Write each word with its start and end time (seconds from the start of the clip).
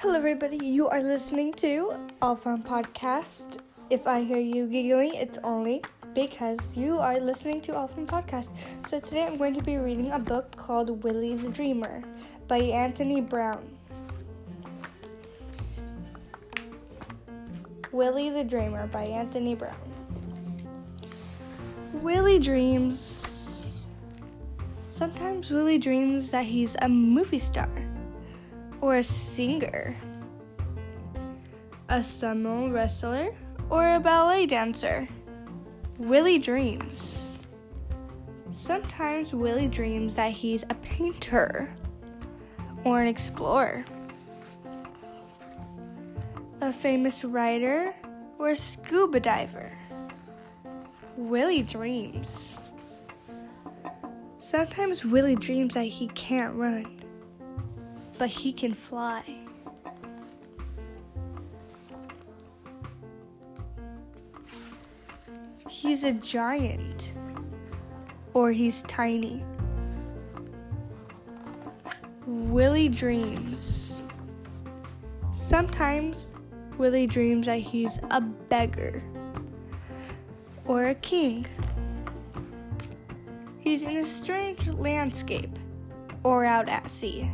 Hello, 0.00 0.14
everybody. 0.14 0.56
You 0.56 0.88
are 0.88 1.02
listening 1.02 1.52
to 1.60 1.92
All 2.22 2.34
Fun 2.34 2.62
Podcast. 2.62 3.58
If 3.90 4.06
I 4.06 4.22
hear 4.22 4.38
you 4.38 4.66
giggling, 4.66 5.12
it's 5.12 5.36
only 5.44 5.84
because 6.14 6.58
you 6.74 6.98
are 6.98 7.20
listening 7.20 7.60
to 7.60 7.76
All 7.76 7.86
Fun 7.86 8.06
Podcast. 8.06 8.48
So 8.86 8.98
today 8.98 9.26
I'm 9.26 9.36
going 9.36 9.52
to 9.52 9.62
be 9.62 9.76
reading 9.76 10.10
a 10.12 10.18
book 10.18 10.56
called 10.56 11.04
Willy 11.04 11.34
the 11.34 11.50
Dreamer 11.50 12.02
by 12.48 12.60
Anthony 12.60 13.20
Browne. 13.20 13.76
Willy 17.92 18.30
the 18.30 18.42
Dreamer 18.42 18.86
by 18.86 19.04
Anthony 19.04 19.54
Browne. 19.54 19.76
Willy 21.92 22.38
dreams. 22.38 23.66
Sometimes 24.88 25.50
Willy 25.50 25.76
dreams 25.76 26.30
that 26.30 26.46
he's 26.46 26.74
a 26.80 26.88
movie 26.88 27.38
star 27.38 27.68
or 28.80 28.96
a 28.96 29.02
singer, 29.02 29.94
a 31.88 31.98
sumo 31.98 32.72
wrestler, 32.72 33.32
or 33.68 33.94
a 33.94 34.00
ballet 34.00 34.46
dancer. 34.46 35.06
Willy 35.98 36.38
dreams. 36.38 37.42
Sometimes 38.52 39.34
Willy 39.34 39.68
dreams 39.68 40.14
that 40.14 40.32
he's 40.32 40.62
a 40.64 40.74
painter 40.76 41.74
or 42.84 43.02
an 43.02 43.08
explorer, 43.08 43.84
a 46.60 46.72
famous 46.72 47.24
writer, 47.24 47.94
or 48.38 48.50
a 48.50 48.56
scuba 48.56 49.20
diver. 49.20 49.70
Willy 51.16 51.62
dreams. 51.62 52.58
Sometimes 54.38 55.04
Willy 55.04 55.36
dreams 55.36 55.74
that 55.74 55.84
he 55.84 56.08
can't 56.08 56.54
run 56.54 56.99
but 58.20 58.28
he 58.28 58.52
can 58.52 58.74
fly. 58.74 59.24
He's 65.66 66.04
a 66.04 66.12
giant, 66.12 67.14
or 68.34 68.52
he's 68.52 68.82
tiny. 68.82 69.42
Willy 72.26 72.90
dreams. 72.90 74.02
Sometimes 75.34 76.34
Willy 76.76 77.06
dreams 77.06 77.46
that 77.46 77.60
he's 77.60 77.98
a 78.10 78.20
beggar 78.20 79.02
or 80.66 80.88
a 80.88 80.94
king. 80.96 81.46
He's 83.60 83.82
in 83.82 83.96
a 83.96 84.04
strange 84.04 84.68
landscape 84.68 85.58
or 86.22 86.44
out 86.44 86.68
at 86.68 86.90
sea. 86.90 87.30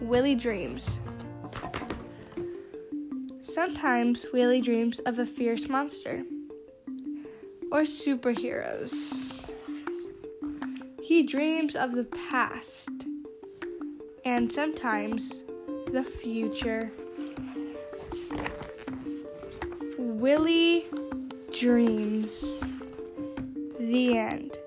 Willy 0.00 0.34
dreams. 0.34 1.00
Sometimes 3.40 4.26
Willy 4.32 4.60
dreams 4.60 5.00
of 5.00 5.18
a 5.18 5.26
fierce 5.26 5.68
monster 5.68 6.22
or 7.72 7.82
superheroes. 7.82 9.50
He 11.02 11.22
dreams 11.24 11.74
of 11.74 11.92
the 11.92 12.04
past 12.04 12.90
and 14.24 14.52
sometimes 14.52 15.42
the 15.92 16.04
future. 16.04 16.92
Willy 19.98 20.86
dreams. 21.52 22.62
The 23.80 24.16
end. 24.16 24.58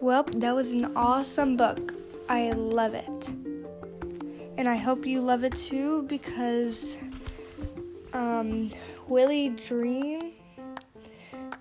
Well, 0.00 0.24
that 0.24 0.54
was 0.54 0.72
an 0.72 0.96
awesome 0.96 1.56
book. 1.56 1.94
I 2.28 2.50
love 2.50 2.94
it 2.94 3.32
and 4.58 4.68
I 4.68 4.74
hope 4.74 5.06
you 5.06 5.20
love 5.20 5.44
it 5.44 5.54
too 5.54 6.02
because 6.02 6.98
um, 8.12 8.70
Willy 9.06 9.50
Dream, 9.50 10.32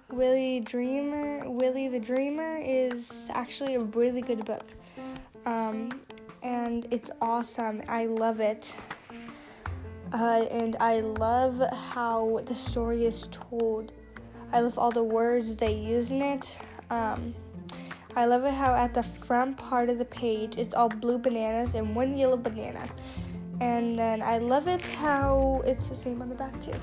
Willy 0.09 0.61
Dreamer, 0.61 1.47
Willy 1.47 1.89
the 1.89 1.99
Dreamer 1.99 2.57
is 2.57 3.29
actually 3.33 3.75
a 3.75 3.81
really 3.81 4.21
good 4.21 4.43
book, 4.45 4.65
um, 5.45 6.01
and 6.41 6.87
it's 6.89 7.11
awesome. 7.21 7.83
I 7.87 8.07
love 8.07 8.39
it. 8.39 8.75
Uh, 10.13 10.45
and 10.49 10.77
I 10.79 11.01
love 11.01 11.61
how 11.91 12.41
the 12.45 12.55
story 12.55 13.05
is 13.05 13.27
told. 13.29 13.91
I 14.53 14.61
love 14.61 14.79
all 14.79 14.89
the 14.89 15.03
words 15.03 15.55
they 15.55 15.73
use 15.73 16.11
in 16.11 16.21
it. 16.21 16.57
Um, 16.89 17.35
I 18.17 18.25
love 18.25 18.45
it 18.45 18.53
how 18.55 18.73
at 18.73 18.95
the 18.95 19.03
front 19.03 19.57
part 19.57 19.89
of 19.89 19.99
the 19.99 20.05
page 20.05 20.57
it's 20.57 20.73
all 20.73 20.89
blue 20.89 21.19
bananas 21.19 21.75
and 21.75 21.95
one 21.95 22.17
yellow 22.17 22.35
banana. 22.35 22.83
And 23.61 23.95
then 23.95 24.23
I 24.23 24.39
love 24.39 24.67
it 24.67 24.81
how 24.81 25.61
it's 25.67 25.87
the 25.87 25.95
same 25.95 26.23
on 26.23 26.29
the 26.29 26.33
back 26.33 26.59
too. 26.59 26.73